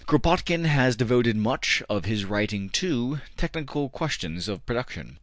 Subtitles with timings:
[0.07, 5.19] Kropotkin has devoted much of his writing to technical questions of production.